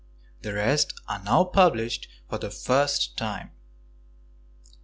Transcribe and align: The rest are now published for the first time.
The 0.41 0.55
rest 0.55 0.99
are 1.07 1.21
now 1.23 1.43
published 1.43 2.07
for 2.27 2.39
the 2.39 2.49
first 2.49 3.15
time. 3.17 3.51